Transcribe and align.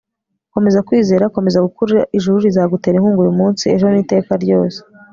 komeza 0.53 0.85
kwizera, 0.87 1.31
komeza 1.35 1.65
gukura 1.67 1.91
ijuru 2.17 2.37
rizagutera 2.45 2.95
inkunga 2.97 3.19
uyu 3.21 3.37
munsi, 3.39 3.63
ejo, 3.75 3.85
n'iteka 3.89 4.31
ryose 4.43 4.79